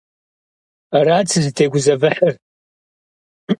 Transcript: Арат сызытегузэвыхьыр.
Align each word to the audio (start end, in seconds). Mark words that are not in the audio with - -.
Арат 0.97 1.27
сызытегузэвыхьыр. 1.31 2.33